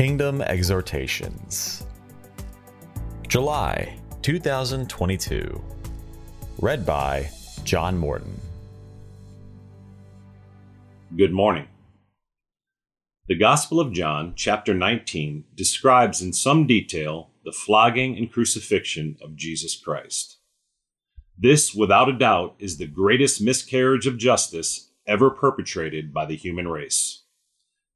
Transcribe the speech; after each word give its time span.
Kingdom 0.00 0.40
Exhortations. 0.40 1.84
July 3.28 3.98
2022. 4.22 5.62
Read 6.58 6.86
by 6.86 7.28
John 7.64 7.98
Morton. 7.98 8.40
Good 11.14 11.34
morning. 11.34 11.68
The 13.28 13.34
Gospel 13.34 13.78
of 13.78 13.92
John, 13.92 14.32
chapter 14.34 14.72
19, 14.72 15.44
describes 15.54 16.22
in 16.22 16.32
some 16.32 16.66
detail 16.66 17.32
the 17.44 17.52
flogging 17.52 18.16
and 18.16 18.32
crucifixion 18.32 19.18
of 19.20 19.36
Jesus 19.36 19.76
Christ. 19.76 20.38
This, 21.36 21.74
without 21.74 22.08
a 22.08 22.16
doubt, 22.16 22.54
is 22.58 22.78
the 22.78 22.86
greatest 22.86 23.42
miscarriage 23.42 24.06
of 24.06 24.16
justice 24.16 24.92
ever 25.06 25.28
perpetrated 25.28 26.14
by 26.14 26.24
the 26.24 26.36
human 26.36 26.68
race. 26.68 27.24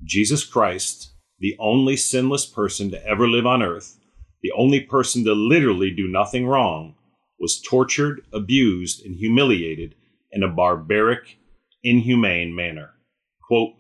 Jesus 0.05 0.45
Christ, 0.45 1.14
the 1.39 1.57
only 1.59 1.97
sinless 1.97 2.47
person 2.47 2.91
to 2.91 3.07
ever 3.07 3.29
live 3.29 3.47
on 3.47 3.63
earth, 3.63 3.99
the 4.43 4.53
only 4.53 4.81
person 4.81 5.25
to 5.25 5.33
literally 5.33 5.91
do 5.91 6.07
nothing 6.07 6.47
wrong, 6.47 6.95
was 7.39 7.61
tortured, 7.61 8.23
abused, 8.33 9.05
and 9.05 9.17
humiliated 9.17 9.95
in 10.31 10.43
a 10.43 10.49
barbaric, 10.49 11.39
inhumane 11.83 12.55
manner. 12.55 12.91
Quote, 13.47 13.75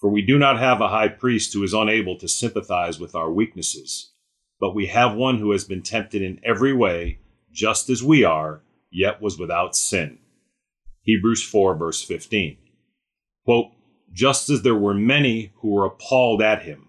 For 0.00 0.10
we 0.10 0.22
do 0.22 0.38
not 0.38 0.58
have 0.58 0.80
a 0.80 0.88
high 0.88 1.08
priest 1.08 1.52
who 1.52 1.62
is 1.62 1.72
unable 1.72 2.16
to 2.18 2.28
sympathize 2.28 2.98
with 2.98 3.14
our 3.14 3.30
weaknesses, 3.30 4.12
but 4.60 4.74
we 4.74 4.86
have 4.86 5.14
one 5.14 5.38
who 5.38 5.52
has 5.52 5.64
been 5.64 5.82
tempted 5.82 6.22
in 6.22 6.40
every 6.44 6.72
way, 6.72 7.18
just 7.52 7.88
as 7.88 8.02
we 8.02 8.24
are, 8.24 8.62
yet 8.90 9.20
was 9.20 9.38
without 9.38 9.76
sin. 9.76 10.18
Hebrews 11.02 11.42
4, 11.42 11.76
verse 11.76 12.02
15. 12.02 12.56
Quote, 13.44 13.70
Just 14.12 14.48
as 14.48 14.62
there 14.62 14.74
were 14.74 14.94
many 14.94 15.52
who 15.56 15.70
were 15.70 15.84
appalled 15.84 16.40
at 16.40 16.62
him, 16.62 16.88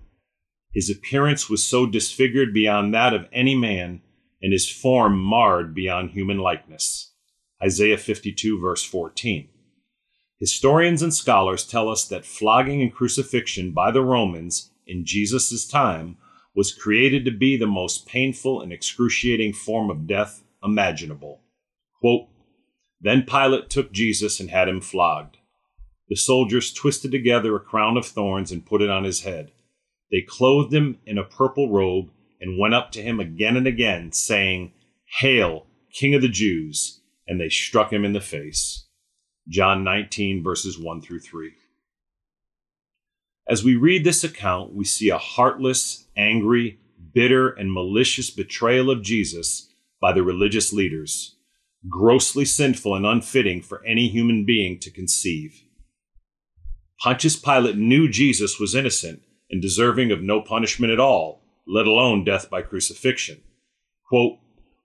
his 0.71 0.89
appearance 0.89 1.49
was 1.49 1.63
so 1.63 1.85
disfigured 1.85 2.53
beyond 2.53 2.93
that 2.93 3.13
of 3.13 3.27
any 3.31 3.55
man, 3.55 4.01
and 4.41 4.53
his 4.53 4.69
form 4.69 5.19
marred 5.19 5.73
beyond 5.73 6.11
human 6.11 6.37
likeness. 6.37 7.13
Isaiah 7.61 7.97
52, 7.97 8.59
verse 8.59 8.83
14. 8.83 9.49
Historians 10.39 11.01
and 11.01 11.13
scholars 11.13 11.65
tell 11.65 11.89
us 11.89 12.07
that 12.07 12.25
flogging 12.25 12.81
and 12.81 12.93
crucifixion 12.93 13.71
by 13.71 13.89
the 13.89 14.03
Romans 14.03 14.71
in 14.85 15.03
Jesus' 15.03 15.67
time 15.67 16.17
was 16.53 16.73
created 16.73 17.25
to 17.25 17.31
be 17.31 17.57
the 17.57 17.65
most 17.65 18.07
painful 18.07 18.61
and 18.61 18.71
excruciating 18.71 19.53
form 19.53 19.89
of 19.89 20.05
death 20.05 20.43
imaginable. 20.63 21.41
Quote, 21.99 22.27
then 23.01 23.23
Pilate 23.23 23.69
took 23.69 23.91
Jesus 23.91 24.39
and 24.39 24.49
had 24.49 24.67
him 24.67 24.81
flogged. 24.81 25.36
The 26.09 26.15
soldiers 26.15 26.71
twisted 26.71 27.11
together 27.11 27.55
a 27.55 27.59
crown 27.59 27.97
of 27.97 28.05
thorns 28.05 28.51
and 28.51 28.65
put 28.65 28.81
it 28.81 28.89
on 28.89 29.03
his 29.03 29.21
head. 29.21 29.51
They 30.11 30.21
clothed 30.21 30.73
him 30.73 30.99
in 31.05 31.17
a 31.17 31.23
purple 31.23 31.69
robe 31.69 32.11
and 32.39 32.57
went 32.57 32.73
up 32.73 32.91
to 32.91 33.01
him 33.01 33.19
again 33.19 33.57
and 33.57 33.67
again, 33.67 34.11
saying, 34.11 34.71
Hail, 35.19 35.65
King 35.91 36.15
of 36.15 36.21
the 36.21 36.29
Jews! 36.29 37.01
And 37.27 37.41
they 37.41 37.49
struck 37.49 37.91
him 37.91 38.05
in 38.05 38.13
the 38.13 38.21
face. 38.21 38.85
John 39.49 39.83
19, 39.83 40.43
verses 40.43 40.79
1 40.79 41.01
through 41.01 41.19
3. 41.19 41.51
As 43.49 43.63
we 43.63 43.75
read 43.75 44.03
this 44.03 44.23
account, 44.23 44.73
we 44.73 44.85
see 44.85 45.09
a 45.09 45.17
heartless, 45.17 46.05
angry, 46.15 46.79
bitter, 47.13 47.49
and 47.49 47.71
malicious 47.71 48.29
betrayal 48.29 48.89
of 48.89 49.01
Jesus 49.01 49.69
by 49.99 50.13
the 50.13 50.23
religious 50.23 50.71
leaders, 50.71 51.35
grossly 51.89 52.45
sinful 52.45 52.95
and 52.95 53.05
unfitting 53.05 53.61
for 53.61 53.83
any 53.85 54.07
human 54.07 54.45
being 54.45 54.79
to 54.79 54.91
conceive. 54.91 55.63
Pontius 56.99 57.35
Pilate 57.35 57.77
knew 57.77 58.09
Jesus 58.09 58.59
was 58.59 58.73
innocent 58.73 59.21
and 59.51 59.61
deserving 59.61 60.11
of 60.11 60.21
no 60.21 60.41
punishment 60.41 60.91
at 60.91 60.99
all, 60.99 61.41
let 61.67 61.85
alone 61.85 62.23
death 62.23 62.49
by 62.49 62.61
crucifixion. 62.61 63.41
Quote, 64.07 64.39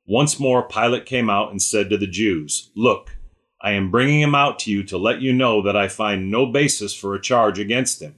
Once 0.07 0.39
more 0.39 0.63
Pilate 0.63 1.07
came 1.07 1.31
out 1.31 1.51
and 1.51 1.63
said 1.63 1.89
to 1.89 1.97
the 1.97 2.07
Jews, 2.07 2.71
Look, 2.77 3.17
I 3.63 3.73
am 3.73 3.91
bringing 3.91 4.21
him 4.21 4.35
out 4.35 4.59
to 4.61 4.71
you 4.71 4.83
to 4.85 4.99
let 4.99 5.23
you 5.23 5.33
know 5.33 5.63
that 5.63 5.77
I 5.77 5.89
find 5.89 6.31
no 6.31 6.47
basis 6.47 6.95
for 6.95 7.15
a 7.15 7.21
charge 7.21 7.59
against 7.59 8.03
him. 8.03 8.17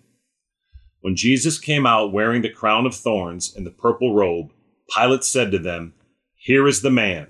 When 1.01 1.15
Jesus 1.15 1.59
came 1.59 1.87
out 1.87 2.13
wearing 2.13 2.43
the 2.43 2.49
crown 2.49 2.87
of 2.87 2.95
thorns 2.97 3.55
and 3.55 3.65
the 3.65 3.71
purple 3.71 4.15
robe, 4.15 4.51
Pilate 4.93 5.23
said 5.23 5.51
to 5.53 5.59
them, 5.59 5.95
Here 6.35 6.67
is 6.67 6.83
the 6.83 6.91
man. 6.91 7.29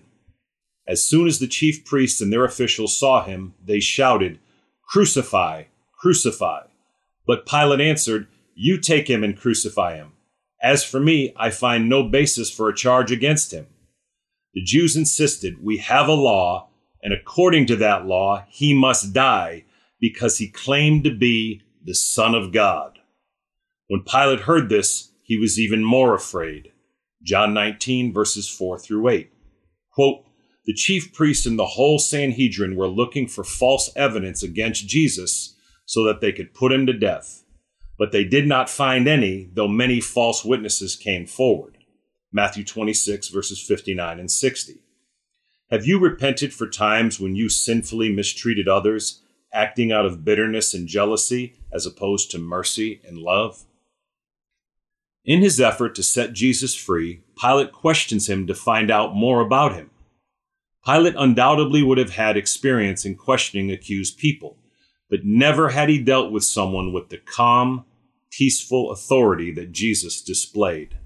As 0.87 1.05
soon 1.05 1.27
as 1.27 1.41
the 1.41 1.47
chief 1.49 1.85
priests 1.85 2.21
and 2.21 2.33
their 2.33 2.45
officials 2.45 2.97
saw 2.97 3.25
him, 3.25 3.55
they 3.63 3.81
shouted, 3.81 4.39
Crucify! 4.89 5.65
Crucify! 6.05 6.65
But 7.27 7.47
Pilate 7.47 7.81
answered, 7.81 8.27
you 8.55 8.79
take 8.79 9.09
him 9.09 9.25
and 9.25 9.35
crucify 9.35 9.95
him. 9.95 10.13
As 10.63 10.85
for 10.85 11.01
me, 11.01 11.33
I 11.35 11.49
find 11.49 11.89
no 11.89 12.03
basis 12.03 12.51
for 12.51 12.69
a 12.69 12.77
charge 12.77 13.11
against 13.11 13.55
him. 13.55 13.69
The 14.53 14.63
Jews 14.63 14.97
insisted, 14.97 15.65
We 15.65 15.79
have 15.79 16.07
a 16.07 16.13
law, 16.13 16.69
and 17.03 17.15
according 17.15 17.65
to 17.69 17.77
that 17.77 18.05
law, 18.05 18.45
he 18.51 18.75
must 18.75 19.15
die 19.15 19.65
because 19.99 20.37
he 20.37 20.51
claimed 20.51 21.05
to 21.05 21.11
be 21.11 21.63
the 21.83 21.95
Son 21.95 22.35
of 22.35 22.53
God. 22.53 22.99
When 23.89 24.03
Pilate 24.03 24.41
heard 24.41 24.69
this, 24.69 25.11
he 25.23 25.39
was 25.39 25.59
even 25.59 25.83
more 25.83 26.15
afraid. 26.15 26.71
John 27.23 27.55
19, 27.55 28.13
verses 28.13 28.47
4 28.47 28.79
through 28.79 29.09
8. 29.09 29.33
Quote, 29.91 30.27
the 30.67 30.75
chief 30.75 31.15
priests 31.15 31.47
and 31.47 31.59
the 31.59 31.65
whole 31.65 31.99
Sanhedrin 31.99 32.77
were 32.77 32.89
looking 32.89 33.27
for 33.27 33.43
false 33.43 33.91
evidence 33.97 34.43
against 34.43 34.87
Jesus 34.87 35.55
so 35.87 36.05
that 36.05 36.21
they 36.21 36.33
could 36.33 36.55
put 36.55 36.73
him 36.73 36.87
to 36.87 36.93
death 36.93 37.45
but 37.99 38.13
they 38.13 38.25
did 38.25 38.47
not 38.47 38.71
find 38.71 39.07
any, 39.07 39.49
though 39.53 39.69
many 39.69 40.01
false 40.01 40.45
witnesses 40.45 40.97
came 40.97 41.27
forward. 41.27 41.79
Matthew 42.33 42.65
26, 42.65 43.29
verses 43.29 43.61
59 43.61 44.19
and 44.19 44.31
60. 44.31 44.81
Have 45.71 45.87
you 45.87 45.99
repented 45.99 46.53
for 46.53 46.69
times 46.69 47.21
when 47.21 47.37
you 47.37 47.49
sinfully 47.49 48.13
mistreated 48.13 48.69
others, 48.69 49.23
acting 49.53 49.93
out 49.93 50.05
of 50.05 50.25
bitterness 50.25 50.75
and 50.75 50.89
jealousy 50.89 51.55
as 51.73 51.87
opposed 51.87 52.31
to 52.33 52.39
mercy 52.39 53.01
and 53.07 53.19
love? 53.19 53.65
In 55.25 55.41
his 55.41 55.61
effort 55.61 55.95
to 55.95 56.03
set 56.03 56.33
Jesus 56.33 56.75
free, 56.75 57.23
Pilate 57.41 57.73
questions 57.73 58.29
him 58.29 58.47
to 58.47 58.55
find 58.55 58.91
out 58.91 59.15
more 59.15 59.41
about 59.41 59.75
him. 59.75 59.91
Pilate 60.85 61.15
undoubtedly 61.17 61.83
would 61.83 61.97
have 61.97 62.11
had 62.11 62.37
experience 62.37 63.07
in 63.07 63.15
questioning 63.15 63.71
accused 63.71 64.19
people 64.19 64.59
but 65.11 65.25
never 65.25 65.71
had 65.71 65.89
he 65.89 66.03
dealt 66.03 66.33
with 66.33 66.45
someone 66.45 66.93
with 66.93 67.09
the 67.09 67.19
calm, 67.19 67.85
peaceful 68.31 68.91
authority 68.91 69.53
that 69.53 69.73
Jesus 69.73 70.23
displayed. 70.23 70.99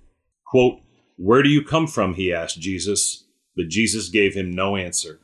Quote, 0.46 0.80
Where 1.16 1.42
do 1.42 1.48
you 1.48 1.62
come 1.62 1.86
from? 1.86 2.14
he 2.14 2.32
asked 2.32 2.60
Jesus, 2.60 3.24
but 3.56 3.68
Jesus 3.68 4.08
gave 4.08 4.34
him 4.34 4.50
no 4.50 4.76
answer. 4.76 5.20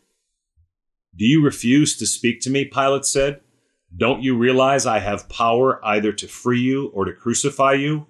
Do 1.17 1.25
you 1.25 1.45
refuse 1.45 1.97
to 1.97 2.07
speak 2.07 2.41
to 2.41 2.51
me? 2.51 2.65
Pilate 2.65 3.05
said. 3.05 3.41
Don't 3.97 4.23
you 4.23 4.37
realize 4.37 4.87
I 4.87 4.99
have 4.99 5.29
power 5.29 5.81
either 5.85 6.13
to 6.13 6.27
free 6.27 6.61
you 6.61 6.89
or 6.89 7.05
to 7.05 7.13
crucify 7.13 7.75
you? 7.75 8.09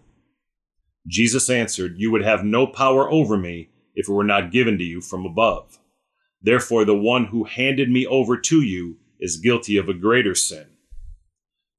Jesus 1.07 1.51
answered, 1.51 1.97
You 1.99 2.11
would 2.11 2.25
have 2.25 2.45
no 2.45 2.67
power 2.67 3.11
over 3.11 3.37
me 3.37 3.69
if 3.95 4.09
it 4.09 4.13
were 4.13 4.25
not 4.25 4.51
given 4.51 4.79
to 4.79 4.85
you 4.85 5.03
from 5.03 5.27
above. 5.27 5.79
Therefore, 6.41 6.85
the 6.87 6.97
one 6.97 7.27
who 7.27 7.45
handed 7.45 7.91
me 7.91 8.07
over 8.07 8.39
to 8.39 8.63
you 8.63 8.97
is 9.21 9.37
guilty 9.37 9.77
of 9.77 9.89
a 9.89 9.95
greater 9.95 10.35
sin. 10.35 10.67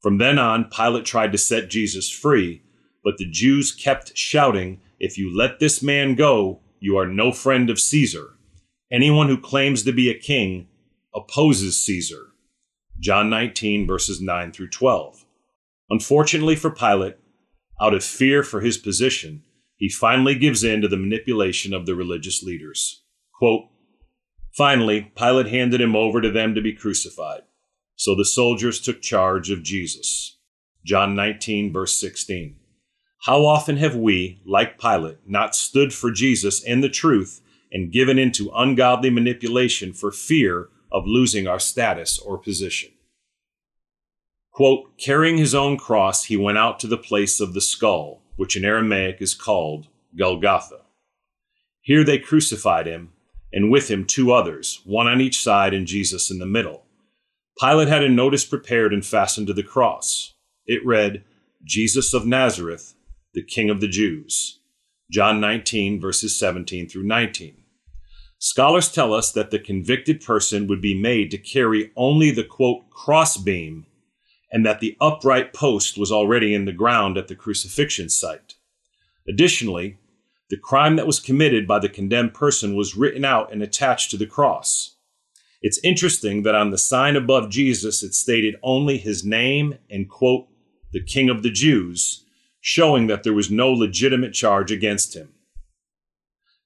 From 0.01 0.17
then 0.17 0.37
on, 0.37 0.69
Pilate 0.69 1.05
tried 1.05 1.31
to 1.31 1.37
set 1.37 1.69
Jesus 1.69 2.09
free, 2.09 2.61
but 3.03 3.17
the 3.17 3.29
Jews 3.29 3.71
kept 3.71 4.17
shouting, 4.17 4.81
If 4.99 5.17
you 5.17 5.35
let 5.35 5.59
this 5.59 5.81
man 5.81 6.15
go, 6.15 6.61
you 6.79 6.97
are 6.97 7.07
no 7.07 7.31
friend 7.31 7.69
of 7.69 7.79
Caesar. 7.79 8.35
Anyone 8.91 9.29
who 9.29 9.37
claims 9.39 9.83
to 9.83 9.91
be 9.91 10.09
a 10.09 10.17
king 10.17 10.67
opposes 11.13 11.81
Caesar. 11.81 12.27
John 12.99 13.29
19, 13.29 13.87
verses 13.87 14.21
9 14.21 14.51
through 14.51 14.69
12. 14.69 15.25
Unfortunately 15.89 16.55
for 16.55 16.69
Pilate, 16.69 17.17
out 17.81 17.93
of 17.93 18.03
fear 18.03 18.43
for 18.43 18.61
his 18.61 18.77
position, 18.77 19.43
he 19.75 19.89
finally 19.89 20.35
gives 20.35 20.63
in 20.63 20.81
to 20.81 20.87
the 20.87 20.97
manipulation 20.97 21.73
of 21.73 21.85
the 21.85 21.95
religious 21.95 22.41
leaders. 22.41 23.01
Quote, 23.33 23.65
Finally, 24.55 25.11
Pilate 25.17 25.47
handed 25.47 25.81
him 25.81 25.95
over 25.95 26.21
to 26.21 26.31
them 26.31 26.55
to 26.55 26.61
be 26.61 26.71
crucified. 26.71 27.41
So 27.97 28.15
the 28.15 28.23
soldiers 28.23 28.79
took 28.79 29.01
charge 29.01 29.49
of 29.49 29.63
Jesus. 29.63 30.37
John 30.85 31.13
19, 31.13 31.73
verse 31.73 31.97
16. 31.97 32.55
How 33.25 33.45
often 33.45 33.77
have 33.77 33.95
we, 33.95 34.41
like 34.45 34.79
Pilate, 34.79 35.17
not 35.25 35.55
stood 35.55 35.93
for 35.93 36.11
Jesus 36.11 36.63
and 36.63 36.81
the 36.83 36.89
truth 36.89 37.41
and 37.71 37.91
given 37.91 38.17
into 38.17 38.51
ungodly 38.55 39.09
manipulation 39.09 39.91
for 39.91 40.11
fear 40.11 40.69
of 40.89 41.05
losing 41.05 41.47
our 41.47 41.59
status 41.59 42.17
or 42.17 42.37
position? 42.37 42.91
Quote, 44.51 44.97
carrying 44.97 45.37
his 45.37 45.53
own 45.53 45.75
cross, 45.75 46.25
he 46.25 46.37
went 46.37 46.57
out 46.57 46.79
to 46.79 46.87
the 46.87 46.97
place 46.97 47.41
of 47.41 47.53
the 47.53 47.61
skull, 47.61 48.21
which 48.37 48.55
in 48.55 48.63
Aramaic 48.63 49.17
is 49.19 49.33
called 49.33 49.87
Golgotha. 50.17 50.81
Here 51.81 52.05
they 52.05 52.19
crucified 52.19 52.85
him 52.85 53.11
and 53.55 53.71
with 53.71 53.89
him 53.89 54.05
two 54.05 54.33
others, 54.33 54.81
one 54.83 55.07
on 55.07 55.21
each 55.21 55.41
side 55.41 55.73
and 55.73 55.87
Jesus 55.87 56.29
in 56.29 56.39
the 56.39 56.45
middle. 56.45 56.83
Pilate 57.57 57.87
had 57.87 58.03
a 58.03 58.09
notice 58.09 58.43
prepared 58.43 58.93
and 58.93 59.03
fastened 59.03 59.47
to 59.47 59.53
the 59.53 59.63
cross. 59.63 60.33
It 60.65 60.85
read, 60.85 61.23
Jesus 61.63 62.13
of 62.13 62.27
Nazareth, 62.27 62.95
the 63.33 63.41
King 63.41 63.69
of 63.69 63.79
the 63.79 63.87
Jews. 63.87 64.59
John 65.09 65.39
19, 65.39 66.01
verses 66.01 66.37
17 66.37 66.89
through 66.89 67.03
19. 67.03 67.55
Scholars 68.39 68.91
tell 68.91 69.13
us 69.13 69.31
that 69.31 69.51
the 69.51 69.59
convicted 69.59 70.21
person 70.21 70.67
would 70.67 70.81
be 70.81 70.99
made 70.99 71.31
to 71.31 71.37
carry 71.37 71.91
only 71.95 72.31
the 72.31 72.43
quote 72.43 72.89
crossbeam 72.89 73.85
and 74.51 74.65
that 74.65 74.81
the 74.81 74.97
upright 74.99 75.53
post 75.53 75.97
was 75.97 76.11
already 76.11 76.53
in 76.53 76.65
the 76.65 76.73
ground 76.73 77.17
at 77.17 77.29
the 77.29 77.35
crucifixion 77.35 78.09
site. 78.09 78.55
Additionally, 79.29 79.97
the 80.49 80.57
crime 80.57 80.95
that 80.95 81.07
was 81.07 81.19
committed 81.19 81.67
by 81.67 81.79
the 81.79 81.89
condemned 81.89 82.33
person 82.33 82.75
was 82.75 82.95
written 82.95 83.25
out 83.25 83.51
and 83.51 83.61
attached 83.61 84.11
to 84.11 84.17
the 84.17 84.27
cross. 84.27 84.95
It's 85.61 85.79
interesting 85.83 86.43
that 86.43 86.53
on 86.53 86.69
the 86.69 86.77
sign 86.77 87.15
above 87.15 87.49
Jesus 87.49 88.03
it 88.03 88.13
stated 88.13 88.55
only 88.61 88.97
his 88.97 89.25
name 89.25 89.79
and, 89.89 90.09
quote, 90.09 90.47
the 90.91 91.03
King 91.03 91.29
of 91.29 91.41
the 91.41 91.49
Jews, 91.49 92.23
showing 92.61 93.07
that 93.07 93.23
there 93.23 93.33
was 93.33 93.49
no 93.49 93.71
legitimate 93.71 94.33
charge 94.33 94.71
against 94.71 95.15
him. 95.15 95.29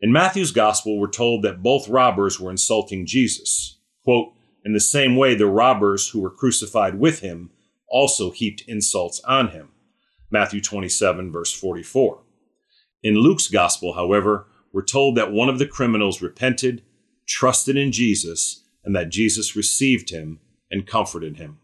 In 0.01 0.11
Matthew's 0.11 0.51
Gospel, 0.51 0.99
we're 0.99 1.09
told 1.09 1.43
that 1.43 1.63
both 1.63 1.89
robbers 1.89 2.39
were 2.39 2.51
insulting 2.51 3.05
Jesus. 3.05 3.77
Quote, 4.03 4.33
in 4.63 4.73
the 4.73 4.79
same 4.79 5.15
way, 5.15 5.35
the 5.35 5.47
robbers 5.47 6.09
who 6.09 6.19
were 6.19 6.29
crucified 6.29 6.99
with 6.99 7.21
him 7.21 7.51
also 7.87 8.31
heaped 8.31 8.63
insults 8.67 9.19
on 9.21 9.49
him. 9.49 9.69
Matthew 10.29 10.61
27, 10.61 11.31
verse 11.31 11.53
44. 11.53 12.19
In 13.01 13.15
Luke's 13.15 13.47
gospel, 13.47 13.93
however, 13.93 14.47
we're 14.73 14.83
told 14.83 15.15
that 15.15 15.31
one 15.31 15.49
of 15.49 15.59
the 15.59 15.67
criminals 15.67 16.21
repented, 16.21 16.83
trusted 17.27 17.77
in 17.77 17.91
Jesus, 17.91 18.63
and 18.83 18.95
that 18.95 19.09
Jesus 19.09 19.55
received 19.55 20.09
him 20.09 20.39
and 20.69 20.87
comforted 20.87 21.37
him. 21.37 21.59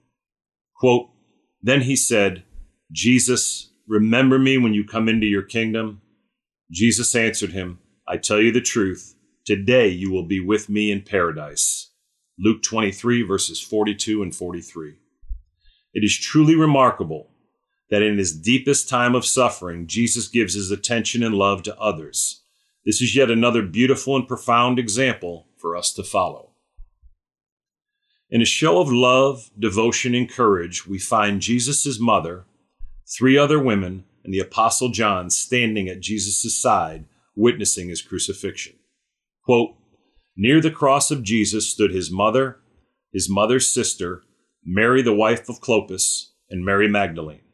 Quote, 0.76 1.10
then 1.62 1.82
he 1.82 1.96
said, 1.96 2.44
Jesus, 2.92 3.72
remember 3.88 4.38
me 4.38 4.58
when 4.58 4.74
you 4.74 4.86
come 4.86 5.10
into 5.10 5.26
your 5.26 5.42
kingdom. 5.42 6.02
Jesus 6.72 7.16
answered 7.16 7.52
him, 7.52 7.80
I 8.08 8.18
tell 8.18 8.40
you 8.40 8.52
the 8.52 8.62
truth, 8.62 9.16
today 9.46 9.88
you 9.88 10.12
will 10.12 10.26
be 10.26 10.40
with 10.40 10.70
me 10.70 10.92
in 10.92 11.02
paradise. 11.02 11.92
Luke 12.38 12.62
23, 12.64 13.24
verses 13.24 13.62
42 13.62 14.22
and 14.22 14.36
43. 14.36 14.96
It 15.94 16.04
is 16.04 16.18
truly 16.18 16.56
remarkable 16.56 17.30
that 17.90 18.02
in 18.02 18.18
his 18.18 18.38
deepest 18.38 18.90
time 18.90 19.16
of 19.16 19.26
suffering, 19.26 19.88
Jesus 19.88 20.28
gives 20.28 20.54
his 20.54 20.72
attention 20.72 21.24
and 21.24 21.36
love 21.36 21.64
to 21.64 21.80
others. 21.80 22.44
This 22.86 23.02
is 23.02 23.16
yet 23.16 23.32
another 23.32 23.62
beautiful 23.62 24.16
and 24.16 24.28
profound 24.28 24.80
example 24.80 25.48
for 25.58 25.76
us 25.76 25.94
to 25.94 26.04
follow. 26.04 26.52
In 28.30 28.42
a 28.42 28.46
show 28.46 28.80
of 28.82 28.92
love, 28.92 29.50
devotion, 29.58 30.16
and 30.16 30.30
courage, 30.30 30.88
we 30.88 30.98
find 30.98 31.42
Jesus' 31.42 32.00
mother, 32.00 32.46
three 33.08 33.38
other 33.38 33.60
women, 33.60 34.06
and 34.24 34.34
the 34.34 34.40
Apostle 34.40 34.90
John 34.90 35.30
standing 35.30 35.88
at 35.88 36.00
Jesus' 36.00 36.60
side, 36.60 37.06
witnessing 37.36 37.90
his 37.90 38.02
crucifixion. 38.02 38.74
Quote, 39.44 39.76
Near 40.36 40.60
the 40.60 40.72
cross 40.72 41.12
of 41.12 41.24
Jesus 41.24 41.70
stood 41.70 41.92
his 41.92 42.12
mother, 42.12 42.58
his 43.14 43.30
mother's 43.30 43.70
sister, 43.70 44.24
Mary, 44.64 45.02
the 45.02 45.14
wife 45.14 45.48
of 45.48 45.62
Clopas, 45.62 46.32
and 46.50 46.66
Mary 46.66 46.90
Magdalene. 46.90 47.45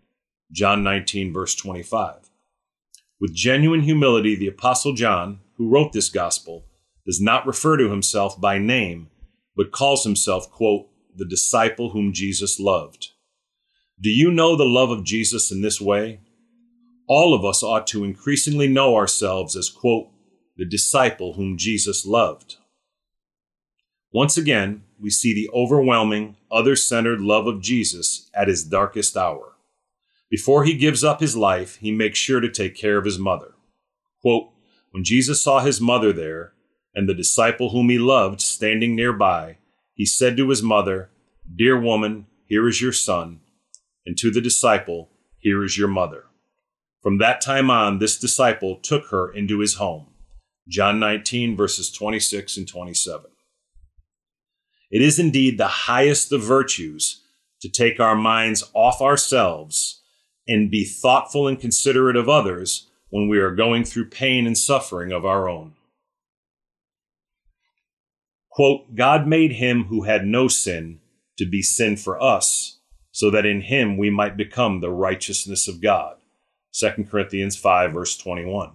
John 0.51 0.83
19, 0.83 1.31
verse 1.31 1.56
25. 1.56 2.30
With 3.19 3.33
genuine 3.33 3.81
humility, 3.81 4.36
the 4.36 4.48
Apostle 4.48 4.94
John, 4.94 5.39
who 5.57 5.69
wrote 5.69 5.94
this 5.94 6.09
gospel, 6.09 6.65
does 7.06 7.21
not 7.21 7.45
refer 7.45 7.77
to 7.77 7.89
himself 7.89 8.39
by 8.39 8.57
name, 8.57 9.09
but 9.56 9.71
calls 9.71 10.03
himself, 10.03 10.51
quote, 10.51 10.88
the 11.15 11.25
disciple 11.25 11.92
whom 11.92 12.13
Jesus 12.13 12.59
loved. 12.59 13.09
Do 14.00 14.09
you 14.09 14.31
know 14.31 14.56
the 14.56 14.65
love 14.65 14.89
of 14.89 15.03
Jesus 15.03 15.51
in 15.51 15.62
this 15.62 15.80
way? 15.80 16.19
All 17.07 17.33
of 17.33 17.45
us 17.45 17.62
ought 17.62 17.88
to 17.88 18.04
increasingly 18.04 18.68
know 18.68 18.95
ourselves 18.95 19.56
as, 19.56 19.69
quote, 19.69 20.09
the 20.57 20.65
disciple 20.65 21.33
whom 21.33 21.57
Jesus 21.57 22.06
loved. 22.06 22.57
Once 24.12 24.38
again, 24.38 24.83
we 25.00 25.09
see 25.09 25.33
the 25.33 25.50
overwhelming, 25.54 26.36
other 26.51 26.75
centered 26.75 27.21
love 27.21 27.47
of 27.47 27.62
Jesus 27.62 28.30
at 28.33 28.47
his 28.47 28.63
darkest 28.63 29.15
hour. 29.15 29.50
Before 30.31 30.63
he 30.63 30.75
gives 30.75 31.04
up 31.04 31.19
his 31.19 31.36
life, 31.36 31.75
he 31.75 31.92
makes 31.92 32.18
sure 32.18 32.39
to 32.39 32.50
take 32.50 32.74
care 32.74 32.98
of 32.98 33.04
his 33.04 33.19
mother. 33.19 33.54
Quote, 34.22 34.48
when 34.92 35.04
Jesus 35.04 35.44
saw 35.44 35.60
his 35.60 35.81
mother 35.81 36.13
there, 36.13 36.54
and 36.95 37.07
the 37.07 37.13
disciple 37.13 37.69
whom 37.69 37.89
he 37.89 38.00
loved 38.00 38.39
standing 38.39 38.95
nearby, 38.95 39.57
he 39.94 40.06
said 40.06 40.38
to 40.38 40.50
his 40.50 40.63
mother, 40.63 41.10
Dear 41.54 41.80
woman, 41.80 42.28
here 42.45 42.66
is 42.68 42.81
your 42.81 42.94
son, 42.94 43.42
and 44.06 44.18
to 44.18 44.31
the 44.31 44.39
disciple, 44.42 45.10
Here 45.38 45.63
is 45.66 45.78
your 45.78 45.89
mother. 45.89 46.25
From 47.04 47.18
that 47.18 47.42
time 47.42 47.69
on, 47.69 48.00
this 48.00 48.18
disciple 48.18 48.78
took 48.78 49.07
her 49.07 49.30
into 49.30 49.60
his 49.60 49.75
home. 49.75 50.07
John 50.68 51.00
19, 51.00 51.57
verses 51.57 51.92
26 51.92 52.56
and 52.57 52.68
27. 52.68 53.31
It 54.92 55.01
is 55.01 55.19
indeed 55.19 55.57
the 55.57 55.68
highest 55.68 56.31
of 56.31 56.42
virtues 56.42 57.24
to 57.62 57.69
take 57.69 58.00
our 58.00 58.16
minds 58.16 58.63
off 58.74 59.01
ourselves 59.01 60.00
and 60.48 60.72
be 60.72 60.84
thoughtful 60.86 61.48
and 61.48 61.60
considerate 61.60 62.16
of 62.16 62.30
others 62.30 62.88
when 63.10 63.28
we 63.28 63.40
are 63.40 63.54
going 63.54 63.84
through 63.84 64.10
pain 64.10 64.48
and 64.48 64.58
suffering 64.58 65.12
of 65.12 65.26
our 65.26 65.48
own. 65.48 65.74
Quote, 68.50 68.96
God 68.96 69.28
made 69.28 69.54
him 69.54 69.86
who 69.86 70.04
had 70.04 70.26
no 70.26 70.48
sin 70.48 71.00
to 71.38 71.46
be 71.46 71.62
sin 71.62 71.96
for 71.96 72.22
us, 72.22 72.80
so 73.12 73.30
that 73.32 73.46
in 73.46 73.62
him 73.62 73.98
we 73.98 74.10
might 74.10 74.36
become 74.36 74.80
the 74.80 74.90
righteousness 74.90 75.68
of 75.68 75.82
God. 75.82 76.18
2 76.74 77.06
Corinthians 77.10 77.56
5, 77.56 77.94
verse 77.94 78.18
21. 78.18 78.72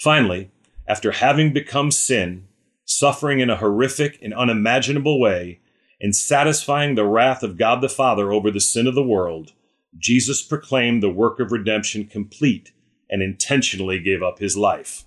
Finally, 0.00 0.50
after 0.88 1.12
having 1.12 1.52
become 1.52 1.90
sin, 1.90 2.46
suffering 2.84 3.40
in 3.40 3.50
a 3.50 3.56
horrific 3.56 4.18
and 4.20 4.34
unimaginable 4.34 5.20
way, 5.20 5.60
and 6.00 6.14
satisfying 6.16 6.94
the 6.94 7.06
wrath 7.06 7.42
of 7.44 7.56
God 7.56 7.80
the 7.80 7.88
Father 7.88 8.32
over 8.32 8.50
the 8.50 8.60
sin 8.60 8.88
of 8.88 8.94
the 8.96 9.02
world, 9.02 9.52
Jesus 9.98 10.42
proclaimed 10.42 11.02
the 11.02 11.10
work 11.10 11.38
of 11.40 11.52
redemption 11.52 12.06
complete 12.06 12.72
and 13.10 13.22
intentionally 13.22 14.00
gave 14.00 14.22
up 14.22 14.38
his 14.38 14.56
life. 14.56 15.04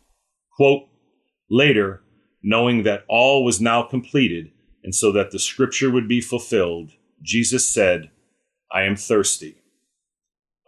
Quote, 0.55 0.87
Later, 1.49 2.03
knowing 2.43 2.83
that 2.83 3.03
all 3.07 3.43
was 3.43 3.59
now 3.59 3.83
completed, 3.83 4.51
and 4.83 4.93
so 4.93 5.11
that 5.11 5.31
the 5.31 5.39
scripture 5.39 5.89
would 5.89 6.07
be 6.07 6.21
fulfilled, 6.21 6.91
Jesus 7.21 7.67
said, 7.67 8.11
I 8.71 8.83
am 8.83 8.95
thirsty. 8.95 9.55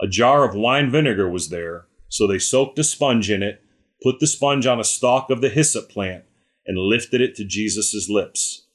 A 0.02 0.08
jar 0.08 0.48
of 0.48 0.56
wine 0.56 0.90
vinegar 0.90 1.30
was 1.30 1.50
there, 1.50 1.88
so 2.10 2.26
they 2.26 2.40
soaked 2.40 2.80
a 2.80 2.84
sponge 2.84 3.30
in 3.30 3.44
it, 3.44 3.62
put 4.02 4.20
the 4.20 4.28
sponge 4.28 4.66
on 4.66 4.80
a 4.80 4.84
stalk 4.84 5.30
of 5.30 5.42
the 5.42 5.50
hyssop 5.50 5.90
plant, 5.90 6.24
and 6.66 6.78
lifted 6.78 7.22
it 7.22 7.36
to 7.36 7.46
Jesus' 7.46 8.10
lips. 8.10 8.68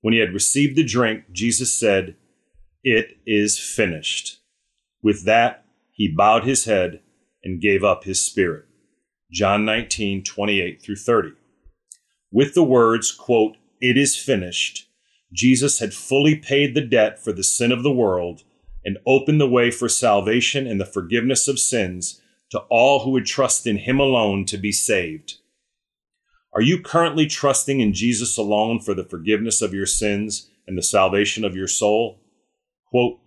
When 0.00 0.14
he 0.14 0.20
had 0.20 0.32
received 0.32 0.76
the 0.76 0.84
drink, 0.84 1.24
Jesus 1.32 1.78
said, 1.78 2.16
It 2.82 3.18
is 3.26 3.58
finished. 3.58 4.39
With 5.02 5.24
that, 5.24 5.64
he 5.92 6.08
bowed 6.08 6.44
his 6.44 6.64
head 6.64 7.00
and 7.42 7.60
gave 7.60 7.84
up 7.84 8.04
his 8.04 8.24
spirit. 8.24 8.66
John 9.30 9.64
19, 9.64 10.24
28 10.24 10.82
through 10.82 10.96
30. 10.96 11.32
With 12.32 12.54
the 12.54 12.64
words, 12.64 13.12
quote, 13.12 13.56
It 13.80 13.96
is 13.96 14.16
finished, 14.16 14.90
Jesus 15.32 15.78
had 15.78 15.94
fully 15.94 16.36
paid 16.36 16.74
the 16.74 16.80
debt 16.80 17.22
for 17.22 17.32
the 17.32 17.44
sin 17.44 17.70
of 17.70 17.82
the 17.82 17.92
world 17.92 18.42
and 18.84 18.98
opened 19.06 19.40
the 19.40 19.48
way 19.48 19.70
for 19.70 19.88
salvation 19.88 20.66
and 20.66 20.80
the 20.80 20.86
forgiveness 20.86 21.46
of 21.46 21.58
sins 21.58 22.20
to 22.50 22.58
all 22.70 23.00
who 23.00 23.10
would 23.10 23.26
trust 23.26 23.66
in 23.66 23.78
him 23.78 24.00
alone 24.00 24.44
to 24.46 24.58
be 24.58 24.72
saved. 24.72 25.34
Are 26.52 26.62
you 26.62 26.80
currently 26.80 27.26
trusting 27.26 27.78
in 27.78 27.92
Jesus 27.92 28.36
alone 28.36 28.80
for 28.80 28.94
the 28.94 29.04
forgiveness 29.04 29.62
of 29.62 29.72
your 29.72 29.86
sins 29.86 30.50
and 30.66 30.76
the 30.76 30.82
salvation 30.82 31.44
of 31.44 31.54
your 31.54 31.68
soul? 31.68 32.20
Quote, 32.86 33.20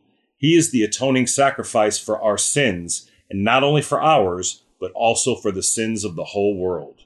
He 0.43 0.57
is 0.57 0.71
the 0.71 0.83
atoning 0.83 1.27
sacrifice 1.27 1.97
for 1.97 2.21
our 2.21 2.37
sins, 2.37 3.09
and 3.29 3.45
not 3.45 3.63
only 3.63 3.81
for 3.81 4.01
ours, 4.01 4.65
but 4.77 4.91
also 4.91 5.35
for 5.35 5.53
the 5.53 5.63
sins 5.63 6.03
of 6.03 6.17
the 6.17 6.25
whole 6.25 6.57
world. 6.57 7.05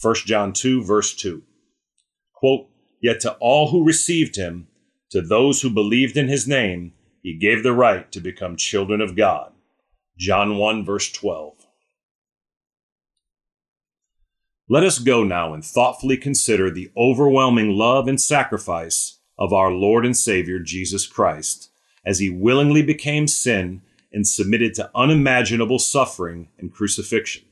1 0.00 0.14
John 0.24 0.54
2, 0.54 0.82
verse 0.82 1.14
2. 1.14 1.42
Quote, 2.32 2.70
Yet 2.98 3.20
to 3.20 3.34
all 3.40 3.68
who 3.68 3.84
received 3.84 4.36
him, 4.36 4.68
to 5.10 5.20
those 5.20 5.60
who 5.60 5.68
believed 5.68 6.16
in 6.16 6.28
his 6.28 6.48
name, 6.48 6.94
he 7.22 7.34
gave 7.34 7.62
the 7.62 7.74
right 7.74 8.10
to 8.10 8.20
become 8.20 8.56
children 8.56 9.02
of 9.02 9.16
God. 9.16 9.52
John 10.16 10.56
1, 10.56 10.82
verse 10.82 11.12
12. 11.12 11.66
Let 14.70 14.82
us 14.82 14.98
go 14.98 15.24
now 15.24 15.52
and 15.52 15.62
thoughtfully 15.62 16.16
consider 16.16 16.70
the 16.70 16.90
overwhelming 16.96 17.76
love 17.76 18.08
and 18.08 18.18
sacrifice 18.18 19.18
of 19.38 19.52
our 19.52 19.70
Lord 19.70 20.06
and 20.06 20.16
Savior 20.16 20.58
Jesus 20.58 21.06
Christ 21.06 21.68
as 22.04 22.18
he 22.18 22.30
willingly 22.30 22.82
became 22.82 23.26
sin 23.26 23.82
and 24.12 24.26
submitted 24.26 24.74
to 24.74 24.90
unimaginable 24.94 25.78
suffering 25.78 26.48
and 26.58 26.72
crucifixion. 26.72 27.44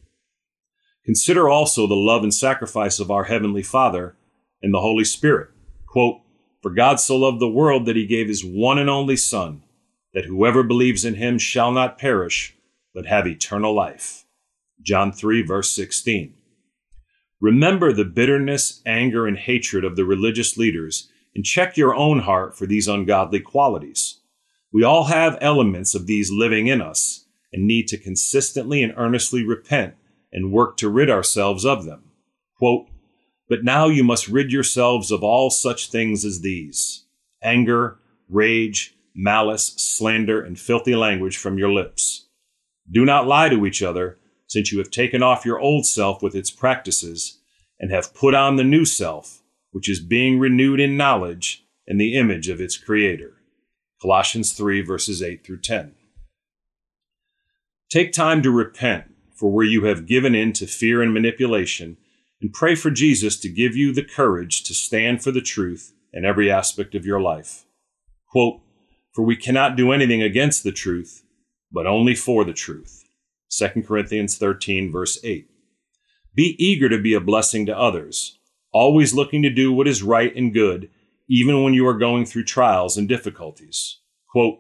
Consider 1.05 1.49
also 1.49 1.87
the 1.87 1.95
love 1.95 2.23
and 2.23 2.35
sacrifice 2.35 2.99
of 3.01 3.11
our 3.11 3.25
Heavenly 3.25 3.63
Father 3.63 4.17
and 4.63 4.75
the 4.75 4.81
Holy 4.81 5.05
Spirit. 5.05 5.51
Quote, 5.87 6.21
For 6.63 6.71
God 6.71 7.01
so 7.01 7.17
loved 7.17 7.41
the 7.41 7.49
world 7.49 7.87
that 7.87 7.97
he 7.97 8.07
gave 8.07 8.29
his 8.29 8.45
one 8.45 8.79
and 8.79 8.91
only 8.91 9.17
Son, 9.17 9.63
that 10.13 10.27
whoever 10.27 10.63
believes 10.63 11.05
in 11.05 11.15
him 11.15 11.39
shall 11.39 11.73
not 11.73 11.99
perish, 11.99 12.55
but 12.95 13.07
have 13.07 13.27
eternal 13.27 13.75
life. 13.75 14.25
John 14.83 15.13
3, 15.13 15.43
verse 15.43 15.71
16. 15.71 16.35
Remember 17.41 17.93
the 17.93 18.05
bitterness, 18.05 18.83
anger, 18.85 19.27
and 19.27 19.39
hatred 19.39 19.85
of 19.85 19.97
the 19.97 20.05
religious 20.05 20.59
leaders 20.59 21.09
and 21.35 21.45
check 21.45 21.77
your 21.77 21.95
own 21.95 22.21
heart 22.21 22.57
for 22.57 22.67
these 22.67 22.89
ungodly 22.89 23.41
qualities. 23.41 24.20
We 24.73 24.85
all 24.85 25.05
have 25.05 25.39
elements 25.41 25.95
of 25.95 26.07
these 26.07 26.31
living 26.31 26.69
in 26.69 26.81
us 26.81 27.27
and 27.53 27.67
need 27.67 27.89
to 27.89 27.99
consistently 27.99 28.83
and 28.83 28.95
earnestly 28.97 29.45
repent 29.45 29.95
and 30.33 30.53
work 30.53 30.77
to 30.77 30.89
rid 30.89 31.11
ourselves 31.11 31.65
of 31.65 31.85
them. 31.85 32.05
Quote, 32.57 32.89
but 33.49 33.65
now 33.65 33.89
you 33.89 34.05
must 34.05 34.29
rid 34.29 34.53
yourselves 34.53 35.11
of 35.11 35.25
all 35.25 35.51
such 35.51 35.91
things 35.91 36.25
as 36.25 36.41
these 36.41 37.05
anger, 37.43 37.99
rage, 38.29 38.95
malice, 39.15 39.75
slander, 39.77 40.41
and 40.41 40.59
filthy 40.59 40.95
language 40.95 41.37
from 41.37 41.59
your 41.59 41.71
lips. 41.71 42.29
Do 42.89 43.05
not 43.05 43.27
lie 43.27 43.49
to 43.49 43.67
each 43.67 43.83
other, 43.83 44.19
since 44.47 44.71
you 44.71 44.79
have 44.79 44.91
taken 44.91 45.23
off 45.23 45.45
your 45.45 45.59
old 45.59 45.87
self 45.87 46.23
with 46.23 46.35
its 46.35 46.51
practices, 46.51 47.39
and 47.81 47.91
have 47.91 48.15
put 48.15 48.35
on 48.35 48.57
the 48.57 48.65
new 48.65 48.85
self, 48.85 49.43
which 49.73 49.89
is 49.89 50.01
being 50.01 50.39
renewed 50.39 50.79
in 50.79 50.97
knowledge 50.97 51.65
in 51.87 51.99
the 51.99 52.15
image 52.15 52.49
of 52.49 52.61
its 52.61 52.77
Creator. 52.77 53.40
Colossians 54.01 54.53
3, 54.53 54.81
verses 54.81 55.23
8 55.23 55.45
through 55.45 55.61
10. 55.61 55.93
Take 57.91 58.13
time 58.13 58.43
to 58.43 58.51
repent 58.51 59.05
for 59.35 59.51
where 59.51 59.67
you 59.67 59.85
have 59.85 60.07
given 60.07 60.35
in 60.35 60.53
to 60.55 60.67
fear 60.67 61.03
and 61.03 61.13
manipulation 61.13 61.99
and 62.41 62.53
pray 62.53 62.75
for 62.75 62.91
Jesus 62.91 63.39
to 63.41 63.49
give 63.49 63.77
you 63.77 63.93
the 63.93 64.05
courage 64.05 64.63
to 64.65 64.75
stand 64.75 65.23
for 65.23 65.33
the 65.33 65.43
truth 65.43 65.93
in 66.13 66.25
every 66.25 66.51
aspect 66.51 66.95
of 66.95 67.05
your 67.05 67.21
life. 67.21 67.65
Quote, 68.27 68.61
For 69.13 69.23
we 69.23 69.37
cannot 69.37 69.77
do 69.77 69.93
anything 69.93 70.23
against 70.23 70.65
the 70.65 70.73
truth, 70.73 71.25
but 71.71 71.87
only 71.87 72.15
for 72.15 72.45
the 72.45 72.55
truth. 72.55 73.05
2 73.51 73.83
Corinthians 73.83 74.39
13, 74.39 74.91
verse 74.91 75.19
8. 75.23 75.47
Be 76.35 76.57
eager 76.59 76.89
to 76.89 76.99
be 76.99 77.13
a 77.13 77.21
blessing 77.21 77.67
to 77.67 77.77
others, 77.77 78.39
always 78.73 79.13
looking 79.13 79.43
to 79.43 79.51
do 79.51 79.73
what 79.73 79.89
is 79.89 80.03
right 80.03 80.35
and 80.35 80.55
good, 80.55 80.89
even 81.31 81.63
when 81.63 81.73
you 81.73 81.87
are 81.87 81.97
going 81.97 82.27
through 82.27 82.43
trials 82.43 82.97
and 82.97 83.09
difficulties. 83.09 84.01
Quote, 84.29 84.59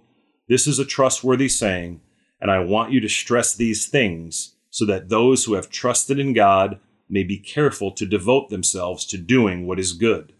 This 0.48 0.68
is 0.68 0.78
a 0.78 0.84
trustworthy 0.84 1.48
saying, 1.48 2.00
and 2.40 2.48
I 2.48 2.60
want 2.60 2.92
you 2.92 3.00
to 3.00 3.08
stress 3.08 3.54
these 3.54 3.86
things 3.88 4.54
so 4.70 4.86
that 4.86 5.08
those 5.08 5.44
who 5.44 5.54
have 5.54 5.68
trusted 5.68 6.20
in 6.20 6.32
God 6.32 6.78
may 7.08 7.24
be 7.24 7.38
careful 7.38 7.90
to 7.90 8.06
devote 8.06 8.50
themselves 8.50 9.04
to 9.06 9.18
doing 9.18 9.66
what 9.66 9.80
is 9.80 9.92
good. 9.92 10.32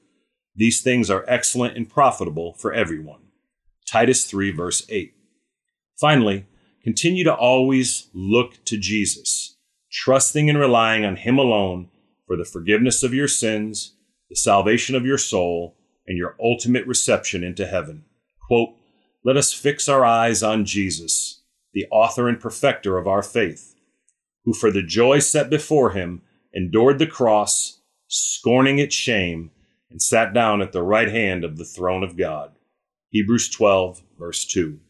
These 0.54 0.82
things 0.82 1.10
are 1.10 1.24
excellent 1.26 1.76
and 1.76 1.90
profitable 1.90 2.54
for 2.54 2.72
everyone. 2.72 3.22
Titus 3.84 4.24
3, 4.24 4.52
verse 4.52 4.86
8. 4.88 5.12
Finally, 6.00 6.46
continue 6.84 7.24
to 7.24 7.34
always 7.34 8.08
look 8.14 8.64
to 8.66 8.78
Jesus, 8.78 9.56
trusting 9.90 10.48
and 10.48 10.60
relying 10.60 11.04
on 11.04 11.16
Him 11.16 11.38
alone 11.38 11.88
for 12.28 12.36
the 12.36 12.44
forgiveness 12.44 13.02
of 13.02 13.12
your 13.12 13.26
sins, 13.26 13.96
the 14.28 14.36
salvation 14.36 14.94
of 14.94 15.04
your 15.04 15.18
soul, 15.18 15.76
and 16.10 16.18
your 16.18 16.34
ultimate 16.42 16.84
reception 16.88 17.44
into 17.44 17.64
heaven. 17.64 18.04
Quote, 18.48 18.74
Let 19.24 19.36
us 19.36 19.52
fix 19.52 19.88
our 19.88 20.04
eyes 20.04 20.42
on 20.42 20.64
Jesus, 20.64 21.42
the 21.72 21.86
author 21.88 22.28
and 22.28 22.40
perfecter 22.40 22.98
of 22.98 23.06
our 23.06 23.22
faith, 23.22 23.76
who 24.44 24.52
for 24.52 24.72
the 24.72 24.82
joy 24.82 25.20
set 25.20 25.48
before 25.48 25.92
him 25.92 26.22
endured 26.52 26.98
the 26.98 27.06
cross, 27.06 27.80
scorning 28.08 28.80
its 28.80 28.92
shame, 28.92 29.52
and 29.88 30.02
sat 30.02 30.34
down 30.34 30.60
at 30.60 30.72
the 30.72 30.82
right 30.82 31.08
hand 31.08 31.44
of 31.44 31.58
the 31.58 31.64
throne 31.64 32.02
of 32.02 32.16
God. 32.16 32.50
Hebrews 33.10 33.48
12, 33.48 34.02
verse 34.18 34.44
2. 34.44 34.80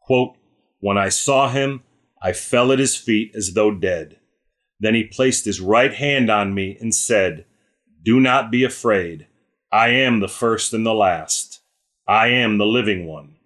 Quote, 0.00 0.36
When 0.80 0.98
I 0.98 1.08
saw 1.08 1.48
him, 1.48 1.84
I 2.20 2.34
fell 2.34 2.70
at 2.70 2.78
his 2.78 2.96
feet 2.96 3.32
as 3.34 3.54
though 3.54 3.70
dead. 3.70 4.18
Then 4.78 4.94
he 4.94 5.04
placed 5.04 5.46
his 5.46 5.58
right 5.58 5.94
hand 5.94 6.28
on 6.28 6.54
me 6.54 6.76
and 6.78 6.94
said, 6.94 7.46
Do 8.02 8.20
not 8.20 8.50
be 8.50 8.62
afraid. 8.62 9.26
I 9.76 9.88
am 9.88 10.20
the 10.20 10.26
first 10.28 10.72
and 10.72 10.86
the 10.86 10.94
last. 10.94 11.60
I 12.08 12.28
am 12.28 12.56
the 12.56 12.64
living 12.64 13.06
one. 13.06 13.36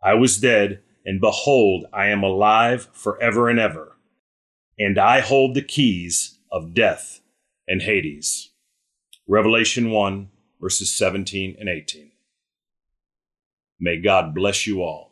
I 0.00 0.14
was 0.14 0.38
dead, 0.38 0.80
and 1.04 1.20
behold, 1.20 1.86
I 1.92 2.06
am 2.06 2.22
alive 2.22 2.88
forever 2.92 3.48
and 3.48 3.58
ever. 3.58 3.96
And 4.78 4.96
I 4.96 5.18
hold 5.18 5.56
the 5.56 5.60
keys 5.60 6.38
of 6.52 6.72
death 6.72 7.20
and 7.66 7.82
Hades. 7.82 8.50
Revelation 9.26 9.90
1, 9.90 10.28
verses 10.60 10.92
17 10.92 11.56
and 11.58 11.68
18. 11.68 12.12
May 13.80 14.00
God 14.00 14.36
bless 14.36 14.68
you 14.68 14.82
all. 14.84 15.10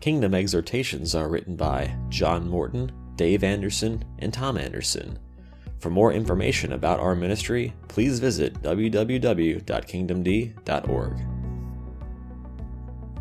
Kingdom 0.00 0.34
exhortations 0.34 1.14
are 1.14 1.28
written 1.28 1.54
by 1.54 1.94
John 2.08 2.48
Morton, 2.48 2.90
Dave 3.18 3.44
Anderson, 3.44 4.02
and 4.20 4.32
Tom 4.32 4.56
Anderson. 4.56 5.18
For 5.80 5.90
more 5.90 6.12
information 6.12 6.72
about 6.72 7.00
our 7.00 7.16
ministry, 7.16 7.74
please 7.88 8.20
visit 8.20 8.62
www.kingdomd.org. 8.62 11.20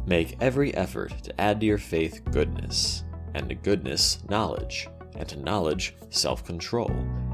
Make 0.06 0.38
every 0.40 0.74
effort 0.76 1.24
to 1.24 1.42
add 1.42 1.60
to 1.60 1.66
your 1.66 1.80
faith 1.80 2.22
goodness, 2.32 3.04
and 3.34 3.50
to 3.50 3.56
goodness, 3.56 4.24
knowledge, 4.30 4.88
and 5.16 5.28
to 5.28 5.40
knowledge, 5.40 5.96
self 6.10 6.46
control, 6.46 6.92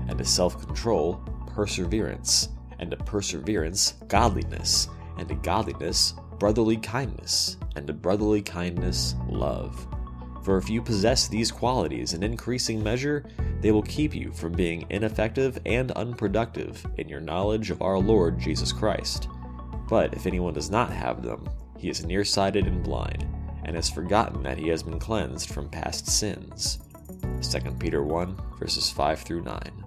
and 0.08 0.18
to 0.18 0.26
self 0.26 0.66
control, 0.66 1.22
perseverance, 1.48 2.48
and 2.80 2.90
to 2.92 2.98
perseverance, 2.98 3.96
godliness, 4.08 4.88
and 5.18 5.28
to 5.28 5.36
godliness, 5.36 6.14
brotherly 6.40 6.78
kindness, 6.78 7.58
and 7.76 7.86
to 7.88 7.94
brotherly 7.94 8.42
kindness, 8.42 9.16
love. 9.30 9.86
For 10.44 10.58
if 10.58 10.70
you 10.70 10.82
possess 10.82 11.28
these 11.28 11.52
qualities 11.52 12.14
in 12.14 12.22
increasing 12.22 12.84
measure, 12.84 13.24
they 13.62 13.72
will 13.72 13.84
keep 13.84 14.14
you 14.14 14.34
from 14.34 14.52
being 14.52 14.86
ineffective 14.90 15.58
and 15.66 15.92
unproductive 15.92 16.86
in 16.98 17.08
your 17.08 17.22
knowledge 17.22 17.72
of 17.72 17.82
our 17.82 17.98
Lord 17.98 18.40
Jesus 18.40 18.74
Christ. 18.74 19.30
But 19.90 20.14
if 20.14 20.28
anyone 20.28 20.54
does 20.54 20.70
not 20.70 20.92
have 20.92 21.24
them, 21.24 21.48
he 21.78 21.90
is 21.90 22.06
nearsighted 22.06 22.68
and 22.68 22.84
blind, 22.84 23.26
and 23.64 23.76
has 23.76 23.90
forgotten 23.90 24.44
that 24.44 24.58
he 24.58 24.68
has 24.68 24.84
been 24.84 25.00
cleansed 25.00 25.50
from 25.50 25.70
past 25.70 26.08
sins. 26.08 26.80
2 27.42 27.72
Peter 27.74 28.04
1, 28.04 28.38
verses 28.60 28.90
5 28.90 29.22
through 29.22 29.44
9. 29.44 29.83